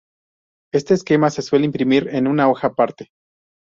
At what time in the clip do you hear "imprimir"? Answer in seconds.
1.65-2.07